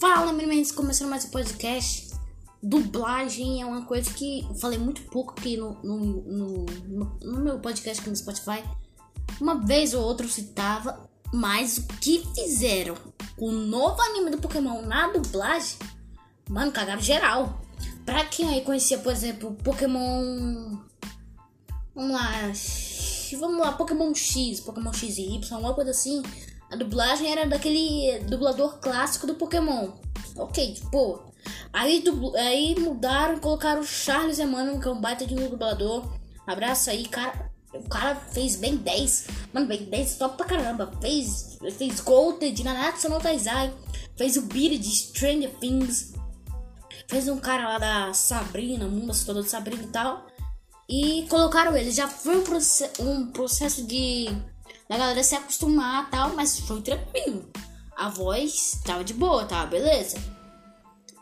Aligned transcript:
Fala, 0.00 0.32
meninos, 0.32 0.70
começando 0.70 1.08
mais 1.08 1.24
um 1.24 1.30
podcast. 1.30 2.10
Dublagem 2.62 3.60
é 3.60 3.66
uma 3.66 3.84
coisa 3.84 4.08
que 4.14 4.46
eu 4.48 4.54
falei 4.54 4.78
muito 4.78 5.02
pouco 5.10 5.34
aqui 5.36 5.56
no, 5.56 5.76
no, 5.82 5.96
no, 5.96 7.18
no 7.20 7.40
meu 7.40 7.58
podcast 7.58 8.00
aqui 8.00 8.08
no 8.08 8.14
Spotify. 8.14 8.62
Uma 9.40 9.56
vez 9.56 9.94
ou 9.94 10.04
outra 10.04 10.24
eu 10.24 10.30
citava, 10.30 11.10
mas 11.32 11.78
o 11.78 11.86
que 12.00 12.24
fizeram 12.32 12.94
com 13.36 13.46
o 13.46 13.52
novo 13.52 14.00
anime 14.02 14.30
do 14.30 14.38
Pokémon 14.38 14.82
na 14.82 15.08
dublagem, 15.08 15.76
mano, 16.48 16.70
cagaram 16.70 17.02
geral. 17.02 17.60
Pra 18.06 18.24
quem 18.24 18.48
aí 18.50 18.60
conhecia, 18.60 18.98
por 18.98 19.10
exemplo, 19.10 19.56
Pokémon. 19.64 20.78
Vamos 21.92 22.12
lá. 22.12 22.52
Vamos 23.40 23.58
lá, 23.58 23.72
Pokémon 23.72 24.14
X, 24.14 24.60
Pokémon 24.60 24.92
X 24.92 25.18
e 25.18 25.34
Y, 25.38 25.56
alguma 25.56 25.74
coisa 25.74 25.90
assim. 25.90 26.22
A 26.70 26.76
dublagem 26.76 27.30
era 27.30 27.46
daquele 27.46 28.18
dublador 28.20 28.78
clássico 28.78 29.26
do 29.26 29.34
Pokémon. 29.34 29.92
Ok, 30.36 30.74
tipo. 30.74 31.22
Aí, 31.72 32.00
dubl... 32.00 32.36
aí 32.36 32.78
mudaram 32.78 33.38
colocaram 33.38 33.80
o 33.80 33.86
Charles 33.86 34.38
Emmanuel, 34.38 34.80
que 34.80 34.88
é 34.88 34.90
um 34.90 35.00
baita 35.00 35.26
de 35.26 35.34
um 35.34 35.48
dublador. 35.48 36.04
Abraço 36.46 36.90
aí, 36.90 37.06
cara. 37.06 37.50
O 37.74 37.88
cara 37.88 38.14
fez 38.14 38.56
bem 38.56 38.76
10. 38.76 39.28
Mano, 39.52 39.66
bem 39.66 39.84
10 39.84 40.16
top 40.16 40.36
pra 40.36 40.46
caramba. 40.46 40.90
Fez, 41.00 41.58
fez 41.76 42.00
Golden 42.00 42.52
de 42.52 42.64
Nanatsu 42.64 43.08
no 43.08 43.20
Taizai. 43.20 43.72
Fez 44.16 44.36
o 44.36 44.42
Beat 44.42 44.80
de 44.80 44.88
Stranger 44.88 45.50
Things. 45.60 46.14
Fez 47.06 47.28
um 47.28 47.38
cara 47.38 47.68
lá 47.68 47.78
da 47.78 48.14
Sabrina, 48.14 48.86
mundo 48.86 49.10
assustador 49.10 49.42
de 49.42 49.50
Sabrina 49.50 49.82
e 49.82 49.88
tal. 49.88 50.26
E 50.88 51.26
colocaram 51.28 51.76
ele. 51.76 51.90
Já 51.90 52.08
foi 52.08 52.38
um, 52.38 52.42
proce 52.42 52.90
um 52.98 53.26
processo 53.26 53.86
de 53.86 54.28
da 54.88 54.96
galera 54.96 55.22
se 55.22 55.34
acostumar 55.34 56.08
tal, 56.10 56.34
mas 56.34 56.58
foi 56.60 56.80
tranquilo. 56.80 57.50
A 57.96 58.08
voz 58.08 58.80
tava 58.84 59.04
de 59.04 59.12
boa, 59.12 59.44
tava 59.44 59.66
beleza. 59.66 60.18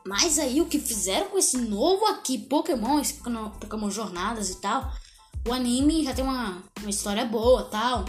Mas 0.07 0.39
aí 0.39 0.61
o 0.61 0.67
que 0.67 0.79
fizeram 0.79 1.29
com 1.31 1.39
esse 1.39 1.59
novo 1.59 2.07
aqui, 2.07 2.39
Pokémon, 2.39 3.01
esse 3.01 3.15
Pokémon 3.15 3.91
Jornadas 3.91 4.51
e 4.51 4.61
tal, 4.61 4.93
o 5.49 5.53
anime 5.53 6.05
já 6.05 6.15
tem 6.15 6.25
uma, 6.25 6.63
uma 6.81 6.91
história 6.91 7.25
boa 7.25 7.65
tal. 7.65 8.05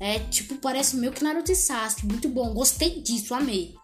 É 0.00 0.18
tipo, 0.18 0.56
parece 0.56 0.96
meio 0.96 1.12
que 1.12 1.24
Naruto 1.24 1.50
e 1.50 1.56
Sasuke, 1.56 2.06
muito 2.06 2.28
bom, 2.28 2.52
gostei 2.52 3.00
disso, 3.00 3.34
amei. 3.34 3.74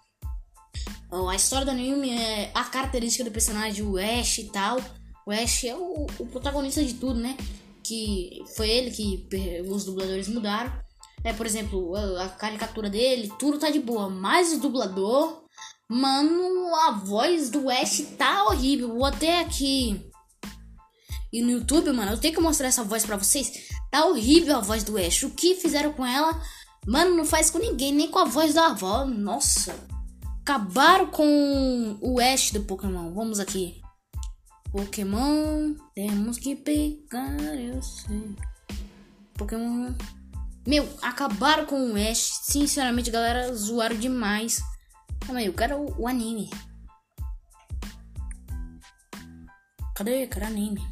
A 1.10 1.34
história 1.34 1.64
do 1.64 1.70
anime 1.70 2.10
é 2.10 2.50
a 2.54 2.64
característica 2.64 3.24
do 3.24 3.30
personagem, 3.30 3.84
o 3.84 3.96
Ash 3.96 4.38
e 4.38 4.44
tal. 4.44 4.78
O 5.26 5.30
Ash 5.30 5.64
é 5.64 5.74
o, 5.74 6.06
o 6.18 6.26
protagonista 6.26 6.84
de 6.84 6.94
tudo, 6.94 7.18
né? 7.20 7.36
Que 7.82 8.42
foi 8.56 8.68
ele 8.68 8.90
que 8.90 9.62
os 9.68 9.84
dubladores 9.84 10.28
mudaram. 10.28 10.83
É, 11.24 11.32
por 11.32 11.46
exemplo, 11.46 11.96
a, 11.96 12.24
a 12.24 12.28
caricatura 12.28 12.90
dele, 12.90 13.32
tudo 13.38 13.58
tá 13.58 13.70
de 13.70 13.80
boa. 13.80 14.10
Mas 14.10 14.52
o 14.52 14.60
dublador, 14.60 15.44
mano, 15.88 16.74
a 16.86 16.90
voz 16.92 17.50
do 17.50 17.70
Ash 17.70 18.04
tá 18.18 18.44
horrível. 18.44 18.88
Vou 18.88 19.04
até 19.04 19.40
aqui. 19.40 20.08
E 21.32 21.42
no 21.42 21.50
YouTube, 21.50 21.90
mano, 21.92 22.12
eu 22.12 22.18
tenho 22.18 22.34
que 22.34 22.40
mostrar 22.40 22.68
essa 22.68 22.84
voz 22.84 23.04
pra 23.04 23.16
vocês. 23.16 23.68
Tá 23.90 24.04
horrível 24.04 24.56
a 24.56 24.60
voz 24.60 24.84
do 24.84 24.98
Ash. 24.98 25.22
O 25.22 25.30
que 25.30 25.56
fizeram 25.56 25.92
com 25.92 26.06
ela, 26.06 26.40
mano, 26.86 27.16
não 27.16 27.24
faz 27.24 27.50
com 27.50 27.58
ninguém, 27.58 27.92
nem 27.92 28.10
com 28.10 28.18
a 28.18 28.24
voz 28.24 28.54
da 28.54 28.66
avó. 28.66 29.04
Nossa 29.04 29.74
acabaram 30.44 31.06
com 31.06 31.96
o 32.02 32.20
Ash 32.20 32.50
do 32.50 32.60
Pokémon. 32.60 33.14
Vamos 33.14 33.40
aqui. 33.40 33.80
Pokémon, 34.70 35.74
temos 35.94 36.36
que 36.36 36.54
pegar, 36.54 37.58
eu 37.58 37.82
sei. 37.82 38.36
Pokémon. 39.38 39.94
Meu, 40.66 40.88
acabaram 41.02 41.66
com 41.66 41.92
o 41.92 42.10
Ash. 42.10 42.40
Sinceramente, 42.42 43.10
galera, 43.10 43.54
zoaram 43.54 43.96
demais. 43.98 44.62
Calma 45.20 45.40
aí, 45.40 45.46
eu 45.46 45.52
quero 45.52 45.76
o, 45.76 46.02
o 46.02 46.08
anime. 46.08 46.50
Cadê? 49.94 50.26
Cadê 50.26 50.46
anime? 50.46 50.82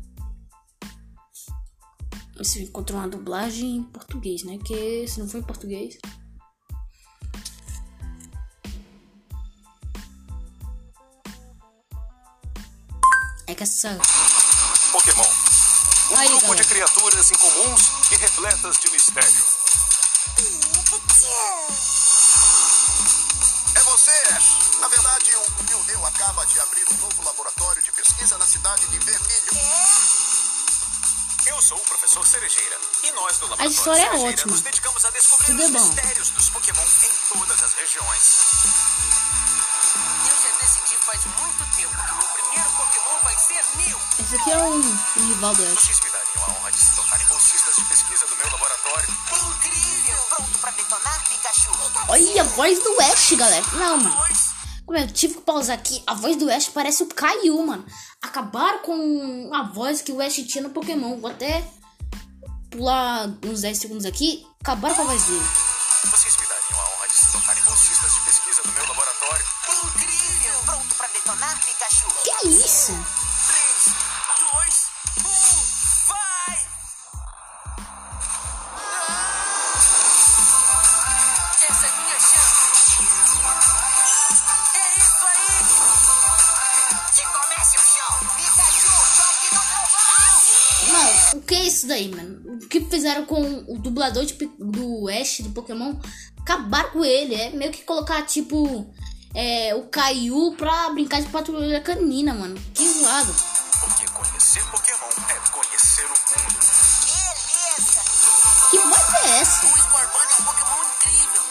Se 2.43 2.63
encontrou 2.63 2.99
uma 2.99 3.09
dublagem 3.09 3.77
em 3.77 3.83
português, 3.85 4.43
né? 4.43 4.59
Que 4.59 5.07
se 5.09 5.21
não 5.21 5.29
for 5.29 5.39
em 5.39 5.43
português. 5.43 5.97
É 13.47 13.55
que 13.55 13.63
essa. 13.63 13.99
Pokémon. 14.93 15.23
Um 16.11 16.17
Aí, 16.17 16.29
grupo 16.29 16.43
galera. 16.43 16.63
de 16.63 16.69
criaturas 16.69 17.31
incomuns 17.31 18.11
e 18.11 18.17
repletas 18.17 18.79
de 18.79 18.91
mistério. 18.91 19.62
Na 24.83 24.89
verdade, 24.89 25.31
o 25.37 25.63
Mildeu 25.63 26.05
acaba 26.07 26.45
de 26.45 26.59
abrir 26.59 26.85
um 26.93 26.97
novo 26.97 27.23
laboratório 27.23 27.81
de 27.85 27.93
pesquisa 27.93 28.37
na 28.37 28.45
cidade 28.45 28.85
de 28.89 28.99
Vermilho. 28.99 29.53
Eu 31.47 31.63
sou 31.63 31.79
o 31.79 31.81
professor 31.83 32.27
Cerejeira. 32.27 32.77
E 33.05 33.13
nós 33.13 33.39
do 33.39 33.45
laboratório 33.47 33.71
história 33.73 34.01
é 34.03 34.05
Cerejeira 34.07 34.33
ótima. 34.33 34.53
nos 34.53 34.61
dedicamos 34.61 35.05
a 35.05 35.11
descobrir 35.11 35.47
Tudo 35.47 35.63
é 35.63 35.67
os 35.67 35.71
bom. 35.71 35.85
mistérios 35.87 36.31
dos 36.31 36.49
Pokémon 36.51 36.83
em 36.83 37.39
todas 37.39 37.63
as 37.63 37.73
regiões. 37.75 38.23
Eu 40.27 40.37
já 40.43 40.51
decidi 40.67 40.97
faz 40.97 41.25
muito 41.27 41.77
tempo 41.77 41.95
que 41.95 42.13
o 42.13 42.17
meu 42.17 42.27
primeiro 42.27 42.71
Pokémon 42.73 43.21
vai 43.23 43.39
ser 43.39 43.65
meu. 43.77 44.01
Esse 44.19 44.35
aqui 44.35 44.51
é 44.51 44.59
um, 44.59 44.81
um 44.81 45.27
rival. 45.29 45.55
Vocês 45.55 46.01
me 46.01 46.11
dariam 46.11 46.45
a 46.45 46.51
honra 46.59 46.73
de 46.73 46.79
se 46.79 46.93
tornarem 46.97 47.27
bolsistas 47.29 47.77
de 47.77 47.85
pesquisa 47.85 48.27
do 48.27 48.35
meu 48.37 48.51
laboratório? 48.51 49.09
Incrível! 49.31 50.19
Pronto 50.29 50.59
pra 50.59 50.71
detonar, 50.73 51.25
Pikachu? 51.29 51.71
Olha 52.09 52.43
a 52.43 52.45
voz 52.47 52.79
do 52.83 53.01
Ash, 53.01 53.33
galera. 53.33 53.65
Não, 53.75 53.97
mano. 53.99 54.42
Eu 54.89 55.07
tive 55.07 55.35
que 55.35 55.41
pausar 55.41 55.79
aqui. 55.79 56.03
A 56.07 56.15
voz 56.15 56.37
do 56.37 56.51
Ash 56.51 56.69
parece 56.69 57.03
o 57.03 57.07
Caillou, 57.07 57.65
mano. 57.65 57.85
Acabaram 58.21 58.81
com 58.81 59.51
a 59.55 59.63
voz 59.63 60.03
que 60.03 60.13
o 60.13 60.21
Ash 60.21 60.35
tinha 60.35 60.63
no 60.63 60.71
Pokémon. 60.71 61.19
Vou 61.19 61.31
até 61.31 61.65
pular 62.71 63.29
uns 63.45 63.63
10 63.63 63.79
segundos 63.79 64.05
aqui. 64.05 64.47
Acabaram 64.61 64.95
com 64.95 65.03
a 65.03 65.07
voz 65.07 65.23
dele. 65.25 65.45
Vocês 66.11 66.42
o 91.35 91.41
que 91.41 91.55
é 91.55 91.65
isso 91.65 91.87
daí, 91.87 92.09
mano? 92.09 92.59
O 92.63 92.69
que 92.69 92.81
fizeram 92.81 93.25
com 93.27 93.43
o 93.69 93.79
dublador 93.79 94.25
de 94.25 94.35
do 94.59 95.09
Ash 95.09 95.41
do 95.41 95.51
Pokémon? 95.51 95.95
Acabaram 96.41 96.91
com 96.91 97.05
ele. 97.05 97.35
É 97.35 97.51
meio 97.51 97.73
que 97.73 97.83
colocar, 97.85 98.23
tipo, 98.23 98.87
é, 99.35 99.75
o 99.75 99.83
Caillou 99.85 100.55
pra 100.55 100.91
brincar 100.91 101.23
de 101.23 101.29
patrulha 101.29 101.81
canina, 101.81 102.35
mano. 102.35 102.61
Que 102.75 102.87
zoado. 102.89 103.35
Porque 103.81 104.07
conhecer 104.09 104.63
Pokémon 104.71 105.09
é 105.29 105.35
conhecer 105.51 106.05
o 106.05 106.09
mundo. 106.09 106.55
Beleza! 107.07 108.01
Que 108.71 108.79
voz 108.79 109.15
é 109.25 109.41
essa? 109.41 109.67
O 109.67 109.79
Scorbunny 109.79 110.33
é 110.33 110.41
um 110.41 110.45
Pokémon 110.45 110.83
incrível. 110.97 111.43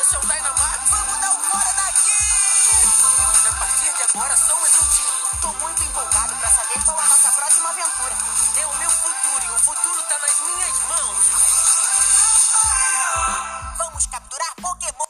Isso 0.00 0.14
é 0.14 0.18
um 0.18 0.20
Dynamax? 0.22 1.03
Agora 4.14 4.36
somos 4.36 4.70
um 4.76 4.86
time. 4.94 5.10
Tô 5.42 5.48
muito 5.64 5.82
empolgado 5.82 6.36
pra 6.36 6.48
saber 6.48 6.84
qual 6.84 6.98
a 6.98 7.08
nossa 7.08 7.32
próxima 7.32 7.68
aventura. 7.68 8.14
É 8.60 8.66
o 8.66 8.78
meu 8.78 8.90
futuro 8.90 9.44
e 9.44 9.50
o 9.50 9.58
futuro 9.58 10.02
tá 10.08 10.18
nas 10.20 10.40
minhas 10.40 10.78
mãos. 10.88 11.18
Vamos 13.76 14.06
capturar 14.06 14.54
Pokémon. 14.62 15.08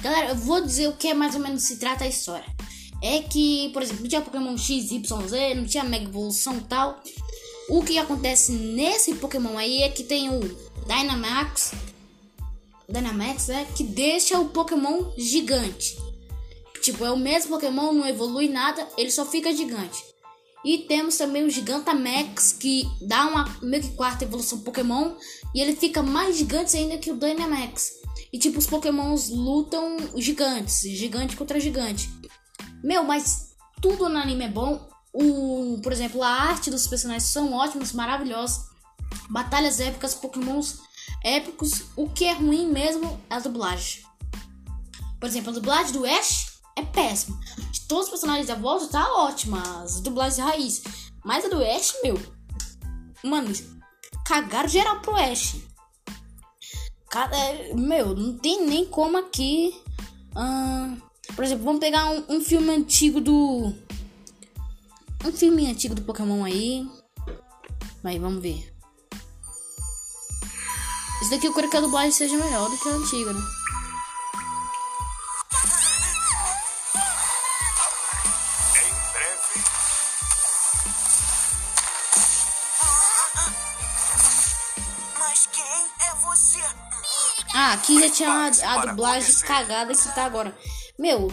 Galera, 0.00 0.28
eu 0.30 0.36
vou 0.36 0.62
dizer 0.62 0.88
o 0.88 0.96
que 0.96 1.08
é 1.08 1.14
mais 1.14 1.34
ou 1.34 1.40
menos 1.42 1.64
se 1.64 1.76
trata 1.76 2.04
a 2.04 2.08
história. 2.08 2.46
É 3.02 3.20
que, 3.20 3.68
por 3.74 3.82
exemplo, 3.82 4.00
não 4.02 4.08
tinha 4.08 4.22
Pokémon 4.22 4.56
X, 4.56 4.90
Y, 4.90 5.28
Z, 5.28 5.54
não 5.54 5.66
tinha 5.66 5.84
Mega 5.84 6.06
Evolução 6.06 6.56
e 6.56 6.62
tal. 6.62 7.02
O 7.68 7.84
que 7.84 7.98
acontece 7.98 8.52
nesse 8.52 9.14
Pokémon 9.16 9.58
aí 9.58 9.82
é 9.82 9.90
que 9.90 10.02
tem 10.02 10.30
o 10.30 10.40
Dynamax. 10.86 11.72
Dynamax, 12.88 13.48
né? 13.48 13.66
Que 13.76 13.84
deixa 13.84 14.38
o 14.38 14.48
Pokémon 14.48 15.12
gigante. 15.18 16.13
Tipo, 16.84 17.02
é 17.02 17.10
o 17.10 17.16
mesmo 17.16 17.54
Pokémon, 17.54 17.94
não 17.94 18.06
evolui 18.06 18.46
nada, 18.46 18.86
ele 18.98 19.10
só 19.10 19.24
fica 19.24 19.50
gigante. 19.56 20.04
E 20.62 20.80
temos 20.80 21.16
também 21.16 21.42
o 21.42 21.48
Gigantamax, 21.48 22.52
que 22.52 22.84
dá 23.00 23.24
uma 23.24 23.44
meio 23.62 23.82
que 23.82 23.92
quarta 23.92 24.24
evolução 24.24 24.60
Pokémon. 24.60 25.14
E 25.54 25.62
ele 25.62 25.74
fica 25.74 26.02
mais 26.02 26.36
gigante 26.36 26.76
ainda 26.76 26.98
que 26.98 27.10
o 27.10 27.16
Dynamax. 27.16 27.90
E 28.30 28.38
tipo, 28.38 28.58
os 28.58 28.66
Pokémons 28.66 29.30
lutam 29.30 29.96
gigantes, 30.16 30.82
gigante 30.82 31.36
contra 31.36 31.58
gigante. 31.58 32.10
Meu, 32.82 33.02
mas 33.02 33.54
tudo 33.80 34.06
no 34.10 34.18
anime 34.18 34.44
é 34.44 34.48
bom. 34.48 34.86
O, 35.14 35.80
por 35.82 35.90
exemplo, 35.90 36.22
a 36.22 36.28
arte 36.28 36.70
dos 36.70 36.86
personagens 36.86 37.30
são 37.30 37.54
ótimos, 37.54 37.92
maravilhosos. 37.92 38.66
Batalhas 39.30 39.80
épicas, 39.80 40.14
Pokémons 40.14 40.80
épicos. 41.22 41.84
O 41.96 42.10
que 42.10 42.26
é 42.26 42.32
ruim 42.34 42.70
mesmo 42.70 43.18
é 43.30 43.36
a 43.36 43.40
dublagem. 43.40 44.02
Por 45.18 45.26
exemplo, 45.26 45.48
a 45.48 45.54
dublagem 45.54 45.92
do 45.92 46.04
Ash 46.04 46.43
é 46.76 46.82
péssima. 46.82 47.38
De 47.70 47.80
todos 47.82 48.04
os 48.04 48.10
personagens 48.10 48.46
da 48.46 48.54
volta 48.54 48.86
tá 48.88 49.14
ótima, 49.14 49.62
as 49.82 50.00
dublagens 50.00 50.38
raiz. 50.38 50.82
Mas 51.24 51.44
a 51.44 51.48
do 51.48 51.62
Ash, 51.62 51.94
meu. 52.02 52.20
Mano, 53.22 53.52
cagaram 54.26 54.68
geral 54.68 55.00
pro 55.00 55.16
Ash. 55.16 55.56
Cada, 57.10 57.36
meu, 57.74 58.14
não 58.14 58.36
tem 58.36 58.66
nem 58.66 58.84
como 58.84 59.16
aqui. 59.16 59.80
Por 61.34 61.44
exemplo, 61.44 61.64
vamos 61.64 61.80
pegar 61.80 62.10
um, 62.10 62.24
um 62.28 62.40
filme 62.40 62.70
antigo 62.70 63.20
do. 63.20 63.72
Um 65.24 65.32
filme 65.32 65.70
antigo 65.70 65.94
do 65.94 66.02
Pokémon 66.02 66.44
aí. 66.44 66.86
Mas 68.02 68.20
vamos 68.20 68.42
ver. 68.42 68.74
Esse 71.22 71.30
daqui 71.30 71.46
eu 71.46 71.54
quero 71.54 71.70
que 71.70 71.76
a 71.76 71.80
dublagem 71.80 72.12
seja 72.12 72.36
melhor 72.36 72.68
do 72.68 72.76
que 72.76 72.88
a 72.88 72.92
antiga, 72.92 73.32
né? 73.32 73.40
Ah, 87.64 87.72
aqui 87.72 87.98
já 87.98 88.10
tinha 88.10 88.28
a, 88.28 88.74
a 88.74 88.86
dublagem 88.86 89.34
cagada 89.36 89.94
que 89.94 90.14
tá 90.14 90.26
agora. 90.26 90.54
Meu, 90.98 91.28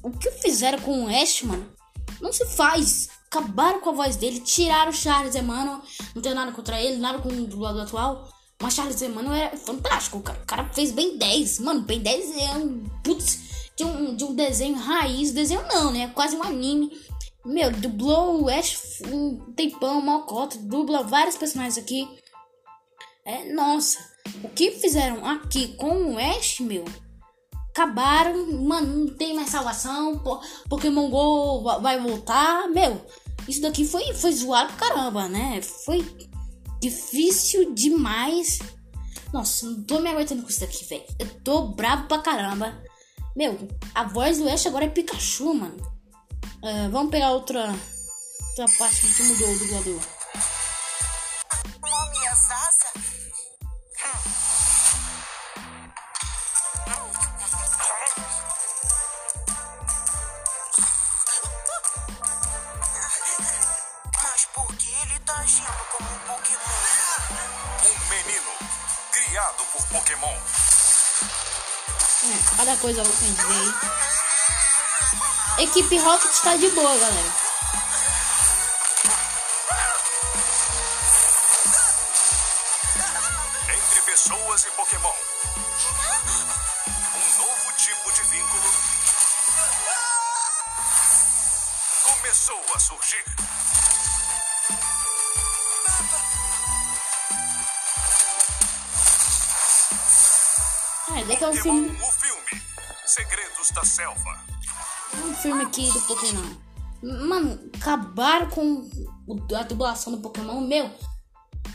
o 0.00 0.12
que 0.12 0.30
fizeram 0.30 0.78
com 0.78 1.06
o 1.06 1.08
Ash, 1.08 1.42
mano? 1.42 1.72
Não 2.20 2.32
se 2.32 2.46
faz. 2.46 3.08
Acabaram 3.26 3.80
com 3.80 3.90
a 3.90 3.92
voz 3.92 4.14
dele, 4.14 4.38
tiraram 4.38 4.92
o 4.92 4.94
Charles 4.94 5.34
Emmanuel. 5.34 5.82
Não 6.14 6.22
tenho 6.22 6.36
nada 6.36 6.52
contra 6.52 6.80
ele, 6.80 6.98
nada 6.98 7.18
com 7.18 7.28
o 7.30 7.46
dublador 7.48 7.82
atual. 7.82 8.28
Mas 8.62 8.74
Charles 8.74 9.02
Emmanuel 9.02 9.50
é 9.52 9.56
fantástico, 9.56 10.20
cara. 10.20 10.38
O 10.40 10.46
cara 10.46 10.70
fez 10.72 10.92
bem 10.92 11.18
10. 11.18 11.58
Mano, 11.58 11.80
bem 11.80 11.98
10 11.98 12.36
é 12.36 12.50
um. 12.58 12.88
Putz, 13.02 13.40
de 13.76 13.82
um, 13.82 14.14
de 14.14 14.22
um 14.22 14.36
desenho 14.36 14.76
raiz. 14.76 15.32
Desenho 15.32 15.66
não, 15.66 15.90
né? 15.90 16.12
Quase 16.14 16.36
um 16.36 16.44
anime. 16.44 16.92
Meu, 17.44 17.72
dublou 17.72 18.44
o 18.44 18.48
Ash 18.48 19.02
um 19.08 19.52
tempão, 19.56 20.00
malcota. 20.00 20.56
Dubla 20.58 21.02
vários 21.02 21.36
personagens 21.36 21.76
aqui. 21.76 22.08
É, 23.24 23.52
nossa. 23.52 24.11
O 24.42 24.48
que 24.48 24.72
fizeram 24.72 25.24
aqui 25.26 25.68
com 25.76 26.12
o 26.12 26.14
meu? 26.60 26.84
Acabaram, 27.70 28.52
mano, 28.62 29.06
não 29.06 29.14
tem 29.16 29.34
mais 29.34 29.48
salvação. 29.50 30.18
Po 30.18 30.40
Pokémon 30.68 31.08
Go 31.08 31.62
va- 31.62 31.78
vai 31.78 31.98
voltar. 32.00 32.68
Meu, 32.68 33.00
isso 33.48 33.62
daqui 33.62 33.84
foi, 33.86 34.12
foi 34.14 34.32
zoado 34.32 34.72
pra 34.74 34.88
caramba, 34.88 35.28
né? 35.28 35.60
Foi 35.62 36.04
difícil 36.80 37.72
demais. 37.74 38.58
Nossa, 39.32 39.64
não 39.66 39.82
tô 39.84 40.00
me 40.00 40.10
aguentando 40.10 40.42
com 40.42 40.48
isso 40.48 40.60
daqui, 40.60 40.84
velho. 40.84 41.04
Eu 41.18 41.26
tô 41.42 41.68
bravo 41.68 42.06
pra 42.06 42.18
caramba. 42.18 42.78
Meu, 43.34 43.56
a 43.94 44.04
voz 44.04 44.36
do 44.38 44.48
Ash 44.48 44.66
agora 44.66 44.84
é 44.84 44.88
Pikachu, 44.88 45.54
mano. 45.54 45.76
Ah, 46.62 46.88
vamos 46.90 47.10
pegar 47.10 47.30
outra, 47.32 47.74
outra 48.50 48.66
parte 48.78 49.00
que 49.06 49.22
mudou 49.22 49.48
o 49.50 49.58
dublador. 49.58 50.00
Pokémon. 70.12 70.36
É, 72.24 72.56
cada 72.56 72.76
coisa 72.76 73.02
louca 73.02 73.18
a 73.18 73.24
gente 73.24 73.40
aí. 73.40 73.74
Equipe 75.64 75.98
Rocket 75.98 76.40
tá 76.42 76.56
de 76.56 76.68
boa, 76.70 76.98
galera. 76.98 77.32
Entre 83.68 84.02
pessoas 84.02 84.64
e 84.64 84.70
Pokémon. 84.70 85.14
Um 87.14 87.36
novo 87.38 87.72
tipo 87.76 88.12
de 88.12 88.22
vínculo 88.22 88.70
começou 92.04 92.62
a 92.74 92.78
surgir. 92.78 93.24
É, 101.28 101.44
é 101.44 101.48
um 101.48 101.54
filme, 101.54 101.88
o 101.88 102.12
filme. 102.12 102.62
Segredos 103.06 103.70
da 103.70 103.84
Selva. 103.84 104.44
um 105.24 105.34
filme 105.34 105.62
aqui 105.62 105.90
do 105.92 106.00
Pokémon. 106.02 106.54
Mano, 107.02 107.70
acabaram 107.74 108.48
com 108.50 108.90
a 109.56 109.62
dublação 109.62 110.12
do 110.12 110.20
Pokémon. 110.20 110.60
Meu, 110.60 110.90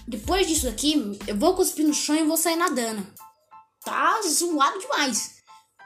depois 0.08 0.48
disso 0.48 0.68
aqui, 0.68 1.18
eu 1.28 1.38
vou 1.38 1.56
cuspir 1.56 1.88
no 1.88 1.94
chão 1.94 2.16
e 2.16 2.24
vou 2.26 2.38
sair 2.38 2.56
nadando. 2.56 3.06
Tá 3.84 4.20
zoado 4.28 4.80
demais. 4.80 5.38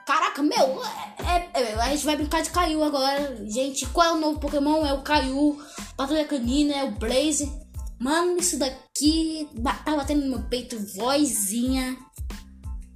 Caraca, 0.08 0.42
meu, 0.42 0.82
é, 1.20 1.62
é- 1.62 1.74
a 1.76 1.90
gente 1.90 2.06
vai 2.06 2.16
brincar 2.16 2.42
de 2.42 2.50
Caiu 2.50 2.84
agora. 2.84 3.46
Gente, 3.48 3.86
qual 3.88 4.08
é 4.08 4.12
o 4.14 4.20
novo 4.20 4.40
Pokémon? 4.40 4.86
É 4.86 4.94
o 4.94 5.04
Caiu. 5.04 5.62
Patrulha 5.96 6.26
Canina, 6.26 6.74
é 6.74 6.84
o 6.84 6.92
Blaze. 6.92 7.52
Mano, 8.00 8.38
isso 8.40 8.58
daqui 8.58 9.48
tá 9.86 9.96
batendo 9.96 10.22
no 10.26 10.38
meu 10.38 10.50
peito, 10.50 10.78
vozinha. 10.96 11.96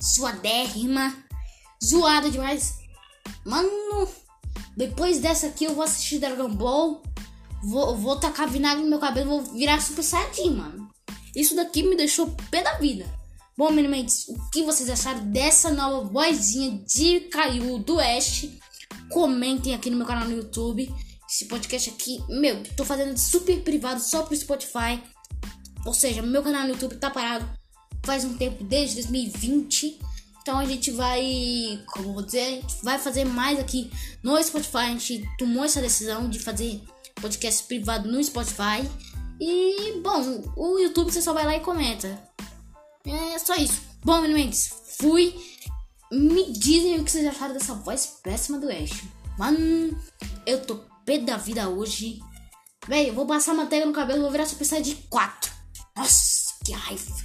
Suadérrima. 0.05 1.15
Zoada 1.83 2.29
demais. 2.29 2.75
Mano, 3.43 3.69
depois 4.77 5.19
dessa 5.19 5.47
aqui 5.47 5.65
eu 5.65 5.73
vou 5.73 5.83
assistir 5.83 6.19
Dragon 6.19 6.49
Ball. 6.49 7.01
Vou, 7.63 7.95
vou 7.97 8.19
tacar 8.19 8.47
vinagre 8.47 8.83
no 8.83 8.89
meu 8.89 8.99
cabelo, 8.99 9.29
vou 9.29 9.41
virar 9.55 9.81
Super 9.81 10.03
Saiyajin, 10.03 10.51
mano. 10.51 10.89
Isso 11.35 11.55
daqui 11.55 11.81
me 11.81 11.95
deixou 11.95 12.29
pé 12.51 12.61
da 12.61 12.77
vida. 12.77 13.05
Bom, 13.57 13.71
meninos, 13.71 14.27
o 14.27 14.49
que 14.51 14.63
vocês 14.63 14.89
acharam 14.89 15.25
dessa 15.31 15.71
nova 15.71 16.07
vozinha 16.07 16.83
de 16.85 17.21
Caiu 17.21 17.79
do 17.79 17.99
Ash? 17.99 18.47
Comentem 19.09 19.73
aqui 19.73 19.89
no 19.89 19.97
meu 19.97 20.05
canal 20.05 20.27
no 20.27 20.35
YouTube. 20.35 20.93
Esse 21.27 21.45
podcast 21.45 21.89
aqui, 21.89 22.23
meu, 22.29 22.63
tô 22.75 22.85
fazendo 22.85 23.17
super 23.17 23.61
privado 23.63 23.99
só 23.99 24.23
pro 24.23 24.35
Spotify. 24.35 25.01
Ou 25.85 25.93
seja, 25.93 26.21
meu 26.21 26.43
canal 26.43 26.63
no 26.63 26.69
YouTube 26.69 26.97
tá 26.97 27.09
parado 27.09 27.64
faz 28.05 28.23
um 28.23 28.35
tempo, 28.35 28.63
desde 28.63 28.95
2020. 28.95 29.99
Então 30.41 30.59
a 30.59 30.65
gente 30.65 30.91
vai, 30.91 31.83
como 31.87 32.13
vou 32.13 32.23
dizer, 32.23 32.41
a 32.41 32.51
gente 32.51 32.75
vai 32.83 32.99
fazer 32.99 33.25
mais 33.25 33.59
aqui 33.59 33.89
no 34.21 34.41
Spotify. 34.43 34.77
A 34.77 34.89
gente 34.89 35.25
tomou 35.37 35.63
essa 35.63 35.81
decisão 35.81 36.29
de 36.29 36.39
fazer 36.39 36.81
podcast 37.19 37.63
privado 37.63 38.07
no 38.09 38.23
Spotify. 38.23 38.87
E, 39.39 39.99
bom, 40.01 40.43
o 40.55 40.79
YouTube 40.79 41.11
você 41.11 41.21
só 41.21 41.33
vai 41.33 41.45
lá 41.45 41.55
e 41.55 41.61
comenta. 41.61 42.21
É 43.05 43.39
só 43.39 43.55
isso. 43.55 43.81
Bom, 44.03 44.21
meninos, 44.21 44.69
fui. 44.99 45.35
Me 46.11 46.51
dizem 46.53 46.99
o 46.99 47.03
que 47.03 47.11
vocês 47.11 47.25
acharam 47.25 47.53
dessa 47.53 47.73
voz 47.73 48.19
péssima 48.23 48.59
do 48.59 48.69
Ash. 48.69 49.03
Mano, 49.37 49.99
eu 50.45 50.61
tô 50.61 50.79
pé 51.05 51.17
da 51.17 51.37
vida 51.37 51.67
hoje. 51.67 52.19
Véi, 52.87 53.09
eu 53.09 53.13
vou 53.13 53.25
passar 53.25 53.53
manteiga 53.53 53.85
no 53.85 53.93
cabelo, 53.93 54.21
vou 54.21 54.31
virar 54.31 54.45
Super 54.45 54.65
Saiyajin 54.65 54.95
4. 55.09 55.51
Nossa, 55.97 56.53
que 56.63 56.71
raiva. 56.71 57.24